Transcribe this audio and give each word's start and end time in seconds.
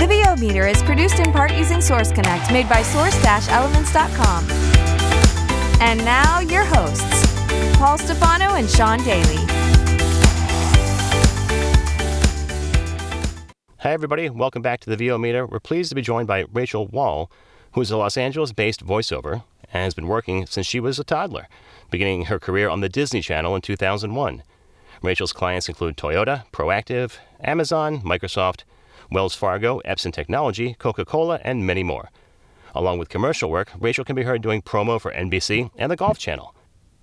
The 0.00 0.06
VO 0.06 0.36
meter 0.36 0.66
is 0.66 0.82
produced 0.82 1.18
in 1.18 1.30
part 1.30 1.52
using 1.54 1.82
Source 1.82 2.10
Connect, 2.10 2.50
made 2.50 2.66
by 2.70 2.80
source-elements.com. 2.80 4.46
And 5.78 6.02
now 6.06 6.40
your 6.40 6.64
hosts, 6.64 7.26
Paul 7.76 7.98
Stefano 7.98 8.54
and 8.54 8.66
Sean 8.66 8.96
Daly. 9.04 9.44
Hi, 13.80 13.92
everybody. 13.92 14.30
Welcome 14.30 14.62
back 14.62 14.80
to 14.80 14.88
the 14.88 14.96
VO 14.96 15.18
Meter. 15.18 15.46
We're 15.46 15.60
pleased 15.60 15.90
to 15.90 15.94
be 15.94 16.00
joined 16.00 16.26
by 16.26 16.46
Rachel 16.50 16.86
Wohl, 16.86 17.30
who 17.72 17.82
is 17.82 17.90
a 17.90 17.98
Los 17.98 18.16
Angeles 18.16 18.52
based 18.52 18.82
voiceover 18.82 19.44
and 19.70 19.84
has 19.84 19.92
been 19.92 20.08
working 20.08 20.46
since 20.46 20.66
she 20.66 20.80
was 20.80 20.98
a 20.98 21.04
toddler, 21.04 21.46
beginning 21.90 22.24
her 22.24 22.38
career 22.38 22.70
on 22.70 22.80
the 22.80 22.88
Disney 22.88 23.20
Channel 23.20 23.54
in 23.54 23.60
2001. 23.60 24.44
Rachel's 25.02 25.34
clients 25.34 25.68
include 25.68 25.98
Toyota, 25.98 26.44
Proactiv, 26.52 27.18
Amazon, 27.42 28.00
Microsoft, 28.00 28.62
Wells 29.10 29.34
Fargo, 29.34 29.80
Epson 29.84 30.12
Technology, 30.12 30.74
Coca 30.78 31.04
Cola, 31.04 31.40
and 31.42 31.66
many 31.66 31.82
more. 31.82 32.10
Along 32.74 32.98
with 32.98 33.08
commercial 33.08 33.50
work, 33.50 33.72
Rachel 33.78 34.04
can 34.04 34.14
be 34.14 34.22
heard 34.22 34.42
doing 34.42 34.62
promo 34.62 35.00
for 35.00 35.12
NBC 35.12 35.70
and 35.76 35.90
the 35.90 35.96
Golf 35.96 36.18
Channel. 36.18 36.54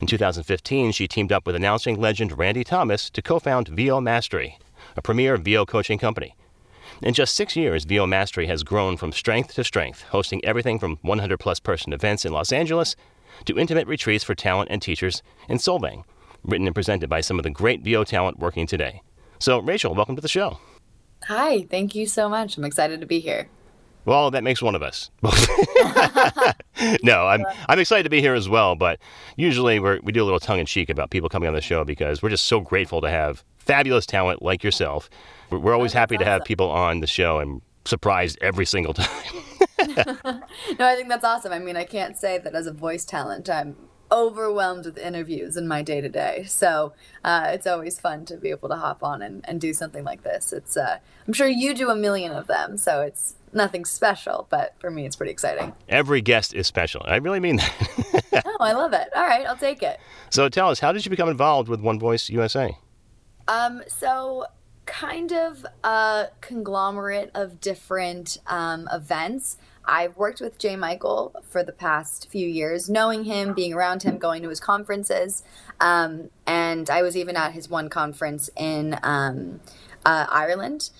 In 0.00 0.06
2015, 0.06 0.92
she 0.92 1.08
teamed 1.08 1.32
up 1.32 1.46
with 1.46 1.56
announcing 1.56 1.98
legend 1.98 2.36
Randy 2.36 2.62
Thomas 2.62 3.08
to 3.10 3.22
co 3.22 3.38
found 3.38 3.68
VO 3.68 4.00
Mastery, 4.00 4.58
a 4.96 5.02
premier 5.02 5.38
VO 5.38 5.64
coaching 5.64 5.98
company. 5.98 6.36
In 7.00 7.14
just 7.14 7.34
six 7.34 7.56
years, 7.56 7.84
VO 7.84 8.06
Mastery 8.06 8.46
has 8.48 8.62
grown 8.62 8.98
from 8.98 9.12
strength 9.12 9.54
to 9.54 9.64
strength, 9.64 10.02
hosting 10.10 10.44
everything 10.44 10.78
from 10.78 10.98
100 11.00 11.38
plus 11.38 11.58
person 11.58 11.92
events 11.92 12.26
in 12.26 12.32
Los 12.32 12.52
Angeles 12.52 12.96
to 13.46 13.58
intimate 13.58 13.88
retreats 13.88 14.24
for 14.24 14.34
talent 14.34 14.70
and 14.70 14.82
teachers 14.82 15.22
in 15.48 15.56
Solvang, 15.56 16.04
written 16.44 16.66
and 16.66 16.74
presented 16.74 17.08
by 17.08 17.20
some 17.22 17.38
of 17.38 17.42
the 17.42 17.50
great 17.50 17.82
VO 17.82 18.04
talent 18.04 18.38
working 18.38 18.66
today. 18.66 19.00
So, 19.38 19.60
Rachel, 19.60 19.94
welcome 19.94 20.16
to 20.16 20.22
the 20.22 20.28
show. 20.28 20.58
Hi, 21.28 21.62
thank 21.70 21.94
you 21.94 22.06
so 22.06 22.28
much. 22.28 22.56
I'm 22.56 22.64
excited 22.64 23.00
to 23.00 23.06
be 23.06 23.20
here. 23.20 23.48
Well, 24.04 24.30
that 24.32 24.44
makes 24.44 24.60
one 24.60 24.74
of 24.74 24.82
us. 24.82 25.10
no, 27.02 27.26
I'm 27.26 27.44
I'm 27.68 27.78
excited 27.78 28.02
to 28.02 28.10
be 28.10 28.20
here 28.20 28.34
as 28.34 28.48
well. 28.48 28.74
But 28.74 29.00
usually 29.36 29.78
we 29.78 30.00
we 30.00 30.12
do 30.12 30.22
a 30.22 30.26
little 30.26 30.40
tongue 30.40 30.58
in 30.58 30.66
cheek 30.66 30.90
about 30.90 31.10
people 31.10 31.28
coming 31.28 31.48
on 31.48 31.54
the 31.54 31.62
show 31.62 31.84
because 31.84 32.22
we're 32.22 32.30
just 32.30 32.44
so 32.44 32.60
grateful 32.60 33.00
to 33.00 33.08
have 33.08 33.44
fabulous 33.58 34.04
talent 34.04 34.42
like 34.42 34.62
yourself. 34.62 35.08
We're, 35.50 35.58
we're 35.58 35.74
always 35.74 35.94
happy 35.94 36.18
to 36.18 36.24
have 36.24 36.44
people 36.44 36.70
on 36.70 37.00
the 37.00 37.06
show 37.06 37.38
and 37.38 37.62
surprised 37.86 38.38
every 38.42 38.66
single 38.66 38.92
time. 38.94 39.32
No, 39.78 40.86
I 40.86 40.94
think 40.94 41.08
that's 41.08 41.24
awesome. 41.24 41.52
I 41.52 41.58
mean, 41.58 41.76
I 41.76 41.84
can't 41.84 42.16
say 42.16 42.38
that 42.38 42.54
as 42.54 42.66
a 42.66 42.72
voice 42.72 43.04
talent, 43.04 43.48
I'm 43.48 43.76
overwhelmed 44.14 44.84
with 44.86 44.96
interviews 44.96 45.56
in 45.56 45.66
my 45.66 45.82
day 45.82 46.00
to 46.00 46.08
day. 46.08 46.44
So 46.46 46.92
uh, 47.24 47.46
it's 47.48 47.66
always 47.66 47.98
fun 47.98 48.24
to 48.26 48.36
be 48.36 48.50
able 48.50 48.68
to 48.68 48.76
hop 48.76 49.02
on 49.02 49.20
and, 49.22 49.44
and 49.48 49.60
do 49.60 49.74
something 49.74 50.04
like 50.04 50.22
this. 50.22 50.52
It's 50.52 50.76
uh, 50.76 50.98
I'm 51.26 51.32
sure 51.32 51.48
you 51.48 51.74
do 51.74 51.90
a 51.90 51.96
million 51.96 52.30
of 52.32 52.46
them, 52.46 52.76
so 52.78 53.00
it's 53.00 53.34
nothing 53.52 53.84
special, 53.84 54.46
but 54.50 54.74
for 54.78 54.90
me, 54.90 55.04
it's 55.06 55.16
pretty 55.16 55.32
exciting. 55.32 55.74
every 55.88 56.20
guest 56.20 56.54
is 56.54 56.66
special. 56.66 57.02
I 57.04 57.16
really 57.16 57.40
mean 57.40 57.56
that. 57.56 58.20
Oh, 58.46 58.56
I 58.64 58.72
love 58.72 58.92
it. 58.92 59.08
All 59.16 59.24
right, 59.26 59.46
I'll 59.46 59.56
take 59.56 59.82
it. 59.82 59.98
so 60.30 60.48
tell 60.48 60.68
us, 60.68 60.78
how 60.80 60.92
did 60.92 61.04
you 61.04 61.10
become 61.10 61.28
involved 61.28 61.68
with 61.68 61.80
One 61.80 61.98
Voice 61.98 62.28
USA? 62.30 62.76
Um, 63.48 63.82
so 63.88 64.46
kind 64.86 65.32
of 65.32 65.66
a 65.82 66.28
conglomerate 66.40 67.30
of 67.34 67.60
different 67.60 68.38
um, 68.46 68.88
events. 68.92 69.58
I've 69.84 70.16
worked 70.16 70.40
with 70.40 70.58
Jay 70.58 70.76
Michael 70.76 71.34
for 71.48 71.62
the 71.62 71.72
past 71.72 72.30
few 72.30 72.48
years, 72.48 72.88
knowing 72.88 73.24
him, 73.24 73.52
being 73.52 73.74
around 73.74 74.02
him, 74.02 74.18
going 74.18 74.42
to 74.42 74.48
his 74.48 74.60
conferences, 74.60 75.42
um, 75.80 76.30
and 76.46 76.88
I 76.88 77.02
was 77.02 77.16
even 77.16 77.36
at 77.36 77.52
his 77.52 77.68
one 77.68 77.90
conference 77.90 78.48
in 78.56 78.98
um, 79.02 79.60
uh, 80.06 80.26
Ireland, 80.30 80.90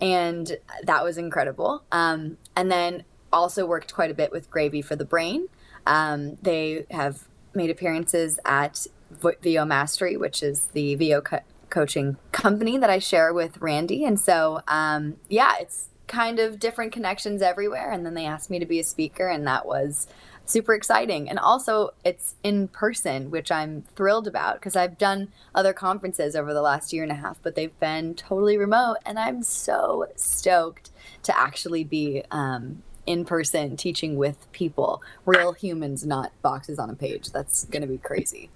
and 0.00 0.56
that 0.82 1.04
was 1.04 1.18
incredible. 1.18 1.84
Um, 1.92 2.38
and 2.56 2.70
then 2.70 3.04
also 3.32 3.64
worked 3.64 3.94
quite 3.94 4.10
a 4.10 4.14
bit 4.14 4.32
with 4.32 4.50
Gravy 4.50 4.82
for 4.82 4.96
the 4.96 5.04
Brain. 5.04 5.48
Um, 5.86 6.36
they 6.42 6.86
have 6.90 7.28
made 7.54 7.70
appearances 7.70 8.38
at 8.44 8.86
VO 9.10 9.64
Mastery, 9.64 10.16
which 10.16 10.42
is 10.42 10.68
the 10.68 10.94
VO 10.96 11.22
coaching 11.72 12.16
company 12.30 12.78
that 12.78 12.90
I 12.90 13.00
share 13.00 13.32
with 13.32 13.58
Randy. 13.58 14.04
And 14.04 14.20
so, 14.20 14.60
um, 14.68 15.16
yeah, 15.28 15.54
it's 15.58 15.88
kind 16.06 16.38
of 16.38 16.60
different 16.60 16.92
connections 16.92 17.42
everywhere. 17.42 17.90
And 17.90 18.04
then 18.04 18.14
they 18.14 18.26
asked 18.26 18.50
me 18.50 18.58
to 18.58 18.66
be 18.66 18.78
a 18.78 18.84
speaker, 18.84 19.26
and 19.26 19.46
that 19.46 19.66
was 19.66 20.06
super 20.44 20.74
exciting. 20.74 21.30
And 21.30 21.38
also, 21.38 21.90
it's 22.04 22.34
in 22.42 22.68
person, 22.68 23.30
which 23.30 23.50
I'm 23.50 23.82
thrilled 23.96 24.26
about 24.26 24.56
because 24.56 24.76
I've 24.76 24.98
done 24.98 25.32
other 25.54 25.72
conferences 25.72 26.36
over 26.36 26.52
the 26.52 26.60
last 26.62 26.92
year 26.92 27.02
and 27.02 27.12
a 27.12 27.16
half, 27.16 27.38
but 27.42 27.54
they've 27.54 27.78
been 27.80 28.14
totally 28.14 28.58
remote. 28.58 28.98
And 29.06 29.18
I'm 29.18 29.42
so 29.42 30.06
stoked 30.14 30.90
to 31.22 31.38
actually 31.38 31.84
be 31.84 32.22
um, 32.30 32.82
in 33.06 33.24
person 33.24 33.76
teaching 33.76 34.16
with 34.16 34.50
people, 34.52 35.02
real 35.24 35.52
humans, 35.52 36.04
not 36.04 36.32
boxes 36.42 36.78
on 36.78 36.90
a 36.90 36.94
page. 36.94 37.30
That's 37.30 37.64
going 37.64 37.82
to 37.82 37.88
be 37.88 37.98
crazy. 37.98 38.50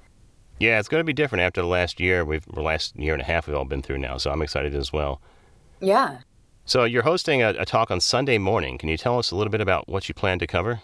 Yeah, 0.58 0.78
it's 0.78 0.88
going 0.88 1.00
to 1.00 1.04
be 1.04 1.12
different 1.12 1.42
after 1.42 1.60
the 1.60 1.66
last 1.66 2.00
year. 2.00 2.24
We've 2.24 2.44
the 2.46 2.62
last 2.62 2.96
year 2.96 3.12
and 3.12 3.22
a 3.22 3.24
half 3.24 3.46
we've 3.46 3.56
all 3.56 3.64
been 3.64 3.82
through 3.82 3.98
now, 3.98 4.16
so 4.16 4.30
I'm 4.30 4.42
excited 4.42 4.74
as 4.74 4.92
well. 4.92 5.20
Yeah. 5.80 6.18
So 6.64 6.84
you're 6.84 7.02
hosting 7.02 7.42
a, 7.42 7.50
a 7.50 7.64
talk 7.64 7.90
on 7.90 8.00
Sunday 8.00 8.38
morning. 8.38 8.78
Can 8.78 8.88
you 8.88 8.96
tell 8.96 9.18
us 9.18 9.30
a 9.30 9.36
little 9.36 9.50
bit 9.50 9.60
about 9.60 9.88
what 9.88 10.08
you 10.08 10.14
plan 10.14 10.38
to 10.38 10.46
cover? 10.46 10.80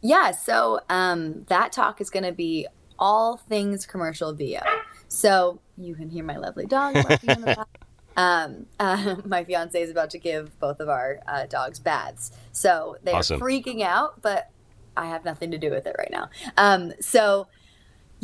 Yeah, 0.00 0.32
so 0.32 0.80
um, 0.88 1.44
that 1.44 1.72
talk 1.72 2.00
is 2.00 2.10
going 2.10 2.24
to 2.24 2.32
be 2.32 2.66
all 2.98 3.36
things 3.36 3.86
commercial 3.86 4.34
VO. 4.34 4.60
So 5.08 5.60
you 5.76 5.94
can 5.94 6.08
hear 6.10 6.24
my 6.24 6.36
lovely 6.36 6.66
dog 6.66 6.94
barking 6.94 7.30
in 7.30 7.40
the 7.42 7.46
back. 7.46 7.68
Um, 8.16 8.66
uh, 8.78 9.16
my 9.24 9.42
fiance 9.42 9.82
is 9.82 9.90
about 9.90 10.10
to 10.10 10.20
give 10.20 10.56
both 10.60 10.78
of 10.78 10.88
our 10.88 11.18
uh, 11.26 11.46
dogs 11.46 11.80
baths, 11.80 12.30
so 12.52 12.96
they're 13.02 13.16
Awesome. 13.16 13.40
freaking 13.40 13.82
out. 13.82 14.22
But 14.22 14.50
I 14.96 15.06
have 15.06 15.24
nothing 15.24 15.50
to 15.50 15.58
do 15.58 15.68
with 15.68 15.84
it 15.84 15.96
right 15.98 16.12
now. 16.12 16.30
Um, 16.56 16.92
so 17.00 17.48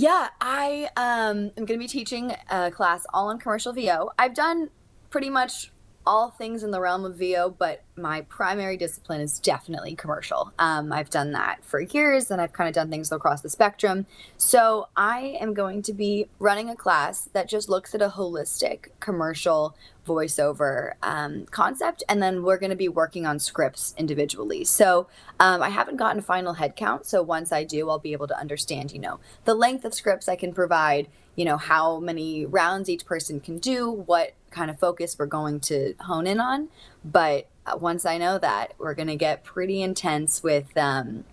yeah, 0.00 0.28
I 0.41 0.88
um, 0.97 1.50
am 1.59 1.66
going 1.66 1.78
to 1.78 1.78
be 1.78 1.87
teaching 1.87 2.34
a 2.49 2.71
class 2.71 3.05
all 3.12 3.28
on 3.28 3.38
commercial 3.38 3.75
VO. 3.75 4.11
I've 4.19 4.33
done 4.33 4.71
pretty 5.11 5.28
much 5.28 5.71
all 6.06 6.31
things 6.31 6.62
in 6.62 6.71
the 6.71 6.81
realm 6.81 7.05
of 7.05 7.16
VO, 7.16 7.55
but 7.59 7.83
my 7.97 8.22
primary 8.22 8.78
discipline 8.78 9.21
is 9.21 9.38
definitely 9.38 9.94
commercial. 9.94 10.55
Um, 10.59 10.91
I've 10.91 11.11
done 11.11 11.33
that 11.33 11.62
for 11.62 11.83
years 11.83 12.31
and 12.31 12.41
I've 12.41 12.55
kind 12.55 12.66
of 12.66 12.75
done 12.75 12.88
things 12.88 13.12
across 13.12 13.43
the 13.43 13.50
spectrum. 13.50 14.06
So 14.38 14.88
I 14.97 15.37
am 15.38 15.53
going 15.53 15.83
to 15.83 15.93
be 15.93 16.28
running 16.38 16.71
a 16.71 16.77
class 16.77 17.28
that 17.34 17.47
just 17.47 17.69
looks 17.69 17.94
at 17.94 18.00
a 18.00 18.09
holistic 18.09 18.88
commercial 19.00 19.77
voiceover 20.10 20.94
um, 21.03 21.47
concept, 21.47 22.03
and 22.09 22.21
then 22.21 22.43
we're 22.43 22.59
going 22.59 22.71
to 22.71 22.76
be 22.76 22.88
working 22.88 23.25
on 23.25 23.38
scripts 23.38 23.94
individually. 23.97 24.65
So 24.65 25.06
um, 25.38 25.62
I 25.62 25.69
haven't 25.69 25.97
gotten 25.97 26.19
a 26.19 26.22
final 26.22 26.54
head 26.54 26.75
count. 26.75 27.06
So 27.06 27.22
once 27.22 27.53
I 27.53 27.62
do, 27.62 27.88
I'll 27.88 28.00
be 28.00 28.12
able 28.12 28.26
to 28.26 28.38
understand, 28.38 28.93
you 28.93 28.99
know, 28.99 29.20
the 29.44 29.54
length 29.54 29.84
of 29.84 29.94
scripts 29.94 30.28
I 30.28 30.37
can 30.37 30.53
provide, 30.53 31.09
you 31.37 31.44
know, 31.44 31.56
how 31.56 32.00
many 32.00 32.44
rounds 32.44 32.91
each 32.91 33.06
person 33.06 33.38
can 33.38 33.59
do, 33.59 33.91
what 33.91 34.34
kind 34.50 34.70
of 34.70 34.78
focus 34.78 35.16
we're 35.19 35.26
going 35.26 35.60
to 35.60 35.94
hone 36.00 36.26
in 36.26 36.41
on. 36.41 36.69
But 37.04 37.49
uh, 37.66 37.76
once 37.76 38.04
I 38.04 38.19
know 38.19 38.38
that, 38.38 38.75
we're 38.78 38.94
going 38.94 39.09
to 39.09 39.16
get 39.16 39.44
pretty 39.44 39.81
intense 39.81 40.43
with 40.43 40.76
um, 40.76 41.25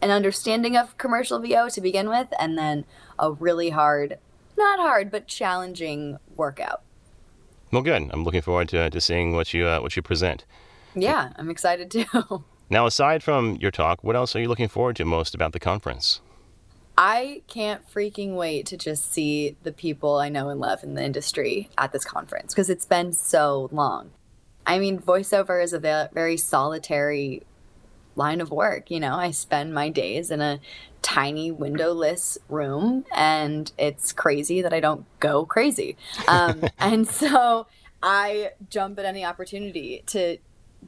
an 0.00 0.10
understanding 0.10 0.76
of 0.76 0.96
commercial 0.98 1.38
VO 1.38 1.68
to 1.68 1.80
begin 1.80 2.08
with, 2.08 2.28
and 2.38 2.56
then 2.56 2.84
a 3.18 3.32
really 3.32 3.70
hard, 3.70 4.18
not 4.56 4.78
hard, 4.78 5.10
but 5.10 5.26
challenging 5.26 6.18
workout. 6.34 6.82
Well, 7.72 7.82
good. 7.82 8.10
I'm 8.12 8.22
looking 8.22 8.42
forward 8.42 8.68
to, 8.68 8.90
to 8.90 9.00
seeing 9.00 9.32
what 9.32 9.54
you 9.54 9.66
uh, 9.66 9.80
what 9.80 9.96
you 9.96 10.02
present. 10.02 10.44
Yeah, 10.94 11.32
I'm 11.36 11.50
excited 11.50 11.90
too. 11.90 12.44
Now, 12.70 12.86
aside 12.86 13.22
from 13.22 13.56
your 13.56 13.70
talk, 13.70 14.02
what 14.02 14.16
else 14.16 14.34
are 14.34 14.40
you 14.40 14.48
looking 14.48 14.68
forward 14.68 14.96
to 14.96 15.04
most 15.04 15.34
about 15.34 15.52
the 15.52 15.60
conference? 15.60 16.22
I 16.96 17.42
can't 17.46 17.86
freaking 17.86 18.34
wait 18.34 18.64
to 18.66 18.78
just 18.78 19.12
see 19.12 19.56
the 19.62 19.72
people 19.72 20.16
I 20.16 20.30
know 20.30 20.48
and 20.48 20.58
love 20.58 20.82
in 20.82 20.94
the 20.94 21.04
industry 21.04 21.68
at 21.76 21.92
this 21.92 22.02
conference 22.02 22.54
because 22.54 22.70
it's 22.70 22.86
been 22.86 23.12
so 23.12 23.68
long. 23.72 24.12
I 24.66 24.78
mean, 24.78 24.98
voiceover 24.98 25.62
is 25.62 25.74
a 25.74 25.78
ve- 25.78 26.14
very 26.14 26.38
solitary 26.38 27.42
line 28.14 28.40
of 28.40 28.50
work. 28.50 28.90
You 28.90 29.00
know, 29.00 29.14
I 29.14 29.30
spend 29.30 29.74
my 29.74 29.88
days 29.88 30.30
in 30.30 30.40
a 30.40 30.60
tiny 31.02 31.50
windowless 31.50 32.38
room, 32.48 33.04
and 33.14 33.70
it's 33.78 34.12
crazy 34.12 34.62
that 34.62 34.72
I 34.72 34.80
don't 34.80 35.04
go 35.20 35.44
crazy. 35.44 35.96
Um, 36.28 36.64
and 36.78 37.08
so 37.08 37.66
I 38.02 38.52
jump 38.70 38.98
at 38.98 39.04
any 39.04 39.24
opportunity 39.24 40.02
to 40.06 40.38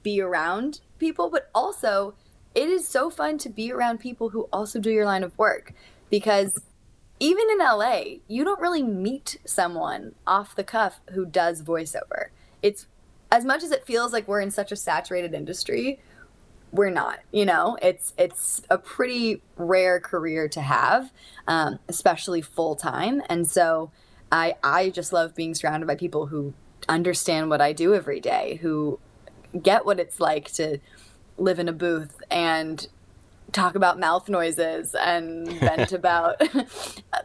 be 0.02 0.20
around 0.20 0.80
people, 0.98 1.30
but 1.30 1.50
also 1.54 2.14
it 2.54 2.68
is 2.68 2.86
so 2.86 3.10
fun 3.10 3.38
to 3.38 3.48
be 3.48 3.72
around 3.72 3.98
people 3.98 4.30
who 4.30 4.48
also 4.52 4.78
do 4.78 4.90
your 4.90 5.04
line 5.04 5.24
of 5.24 5.36
work 5.36 5.72
because 6.08 6.60
even 7.20 7.48
in 7.50 7.58
LA, 7.58 8.02
you 8.28 8.44
don't 8.44 8.60
really 8.60 8.82
meet 8.82 9.38
someone 9.44 10.14
off 10.26 10.54
the 10.54 10.64
cuff 10.64 11.00
who 11.12 11.24
does 11.24 11.62
voiceover. 11.62 12.28
It's 12.62 12.86
as 13.30 13.44
much 13.44 13.62
as 13.62 13.70
it 13.70 13.86
feels 13.86 14.12
like 14.12 14.28
we're 14.28 14.40
in 14.40 14.50
such 14.50 14.72
a 14.72 14.76
saturated 14.76 15.34
industry, 15.34 16.00
we're 16.74 16.90
not. 16.90 17.20
You 17.30 17.46
know, 17.46 17.78
it's 17.80 18.12
it's 18.18 18.62
a 18.68 18.76
pretty 18.76 19.40
rare 19.56 20.00
career 20.00 20.48
to 20.48 20.60
have, 20.60 21.12
um, 21.46 21.78
especially 21.88 22.42
full 22.42 22.74
time. 22.74 23.22
And 23.28 23.46
so, 23.46 23.92
I 24.30 24.56
I 24.62 24.90
just 24.90 25.12
love 25.12 25.34
being 25.34 25.54
surrounded 25.54 25.86
by 25.86 25.94
people 25.94 26.26
who 26.26 26.52
understand 26.88 27.48
what 27.48 27.60
I 27.60 27.72
do 27.72 27.94
every 27.94 28.20
day, 28.20 28.58
who 28.60 28.98
get 29.62 29.86
what 29.86 30.00
it's 30.00 30.18
like 30.18 30.50
to 30.52 30.78
live 31.38 31.58
in 31.58 31.68
a 31.68 31.72
booth 31.72 32.20
and 32.30 32.86
talk 33.52 33.76
about 33.76 33.98
mouth 33.98 34.28
noises 34.28 34.94
and 34.94 35.48
vent 35.48 35.92
about, 36.00 36.42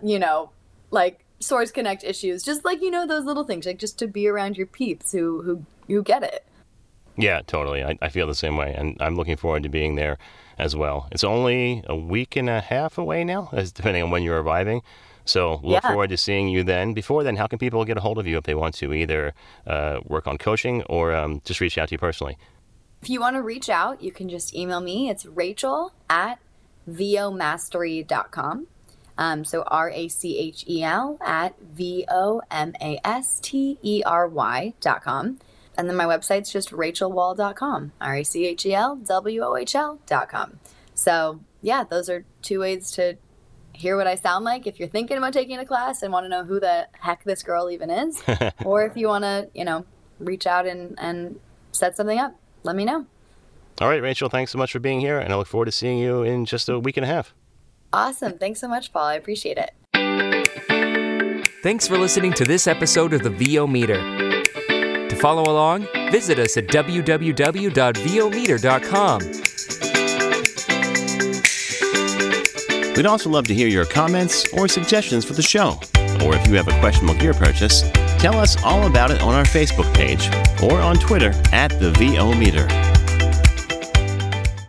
you 0.04 0.19
know, 0.19 0.52
like 0.92 1.25
source 1.40 1.72
connect 1.72 2.04
issues, 2.04 2.44
just 2.44 2.63
like 2.63 2.81
you 2.81 2.92
know 2.92 3.07
those 3.07 3.25
little 3.25 3.44
things, 3.45 3.66
like 3.66 3.80
just 3.80 3.98
to 4.00 4.07
be 4.07 4.28
around 4.28 4.57
your 4.57 4.68
peeps 4.68 5.12
who 5.12 5.42
who 5.42 5.66
who 5.88 6.04
get 6.04 6.22
it. 6.22 6.45
Yeah, 7.19 7.42
totally. 7.45 7.83
I, 7.83 7.98
I 8.01 8.07
feel 8.10 8.27
the 8.27 8.33
same 8.36 8.56
way, 8.56 8.74
and 8.74 8.95
I'm 9.01 9.16
looking 9.18 9.36
forward 9.36 9.63
to 9.63 9.69
being 9.69 9.95
there 9.95 10.18
as 10.57 10.74
well. 10.75 11.07
It's 11.12 11.24
only 11.24 11.83
a 11.88 11.95
week 11.95 12.36
and 12.38 12.50
a 12.50 12.62
half 12.62 12.98
away 12.98 13.24
now, 13.25 13.50
depending 13.74 14.04
on 14.04 14.10
when 14.10 14.24
you're 14.24 14.42
arriving. 14.42 14.81
So 15.25 15.56
look 15.63 15.83
Yeah. 15.83 15.89
forward 15.92 16.10
to 16.12 16.18
seeing 16.18 16.48
you 16.48 16.63
then. 16.63 16.94
Before 16.94 17.24
then, 17.24 17.36
how 17.36 17.45
can 17.48 17.60
people 17.60 17.83
get 17.86 17.98
a 17.98 18.01
hold 18.01 18.18
of 18.19 18.25
you 18.25 18.38
if 18.38 18.45
they 18.45 18.56
want 18.56 18.74
to 18.75 18.94
either 18.94 19.33
uh, 19.68 20.00
work 20.06 20.27
on 20.27 20.38
coaching 20.38 20.81
or 20.83 21.13
um, 21.13 21.42
just 21.45 21.60
reach 21.60 21.77
out 21.77 21.89
to 21.89 21.95
you 21.95 22.00
personally? 22.00 22.38
If 23.01 23.10
you 23.10 23.19
want 23.19 23.36
to 23.36 23.42
reach 23.42 23.69
out, 23.69 24.01
you 24.01 24.12
can 24.12 24.27
just 24.30 24.56
email 24.56 24.80
me. 24.81 25.10
It's 25.10 25.25
rachel 25.25 25.94
at 26.10 26.39
vomastery.com. 26.89 28.68
Um, 29.18 29.44
so 29.44 29.63
R 29.68 29.89
A 29.92 30.07
C 30.07 30.38
H 30.39 30.63
E 30.68 30.81
L 30.83 31.18
at 31.21 31.60
V 31.62 32.06
O 32.10 32.42
M 32.50 32.74
A 32.81 33.00
S 33.04 33.39
T 33.42 33.77
E 33.83 34.01
R 34.06 34.27
Y 34.27 34.74
dot 34.80 35.04
com. 35.04 35.39
And 35.80 35.88
then 35.88 35.96
my 35.96 36.04
website's 36.04 36.52
just 36.52 36.72
rachelwohl.com. 36.72 37.94
R 38.02 38.16
A 38.16 38.24
C 38.26 38.46
H 38.46 38.66
E 38.66 38.74
L 38.74 38.98
W 38.98 39.42
O 39.42 39.56
H 39.56 39.76
L 39.76 40.02
dot 40.06 40.28
com. 40.28 40.60
So, 40.94 41.40
yeah, 41.62 41.86
those 41.86 42.10
are 42.10 42.26
two 42.42 42.60
ways 42.60 42.92
to 42.92 43.16
hear 43.72 43.96
what 43.96 44.06
I 44.06 44.16
sound 44.16 44.44
like 44.44 44.68
if 44.68 44.78
you're 44.78 44.90
thinking 44.90 45.16
about 45.16 45.31
taking 45.31 45.58
a 45.58 45.66
class 45.66 46.04
and 46.04 46.12
want 46.12 46.26
to 46.26 46.30
know 46.30 46.44
who 46.44 46.60
the 46.60 46.90
heck 47.00 47.24
this 47.24 47.44
girl 47.44 47.72
even 47.72 47.90
is. 47.90 48.22
or 48.66 48.84
if 48.84 48.98
you 48.98 49.08
want 49.08 49.24
to, 49.24 49.50
you 49.54 49.64
know, 49.64 49.86
reach 50.20 50.46
out 50.46 50.68
and, 50.68 51.00
and 51.00 51.40
set 51.72 51.96
something 51.96 52.20
up, 52.20 52.36
let 52.64 52.76
me 52.76 52.84
know. 52.84 53.06
All 53.80 53.88
right, 53.88 54.02
Rachel, 54.02 54.28
thanks 54.28 54.52
so 54.52 54.58
much 54.58 54.74
for 54.74 54.80
being 54.80 55.00
here, 55.00 55.18
and 55.18 55.31
I 55.31 55.38
look 55.38 55.48
forward 55.48 55.68
to 55.68 55.72
seeing 55.72 55.98
you 55.98 56.24
in 56.24 56.44
just 56.44 56.68
a 56.68 56.78
week 56.78 56.98
and 56.98 57.06
a 57.06 57.08
half. 57.08 57.34
Awesome. 57.94 58.38
Thanks 58.38 58.60
so 58.60 58.68
much, 58.68 58.92
Paul. 58.92 59.06
I 59.06 59.14
appreciate 59.14 59.58
it. 59.58 59.72
Thanks 61.64 61.88
for 61.88 61.98
listening 61.98 62.34
to 62.34 62.44
this 62.44 62.68
episode 62.68 63.14
of 63.14 63.24
the 63.24 63.30
VO 63.30 63.66
Meter. 63.66 64.29
Follow 65.19 65.44
along, 65.44 65.88
visit 66.12 66.39
us 66.39 66.57
at 66.57 66.68
www.vometer.com. 66.68 69.19
We'd 72.95 73.06
also 73.06 73.30
love 73.30 73.45
to 73.48 73.54
hear 73.54 73.68
your 73.68 73.86
comments 73.86 74.51
or 74.54 74.68
suggestions 74.68 75.24
for 75.24 75.33
the 75.33 75.42
show. 75.42 75.80
Or 76.25 76.36
if 76.36 76.48
you 76.48 76.56
have 76.56 76.68
a 76.68 76.77
questionable 76.81 77.18
gear 77.18 77.33
purchase, 77.33 77.89
tell 78.18 78.36
us 78.36 78.62
all 78.63 78.88
about 78.88 79.12
it 79.12 79.21
on 79.21 79.33
our 79.33 79.45
Facebook 79.45 79.94
page 79.94 80.27
or 80.62 80.81
on 80.81 80.98
Twitter 80.98 81.31
at 81.54 81.69
the 81.80 81.92
VO 81.92 82.33
Meter. 82.33 82.68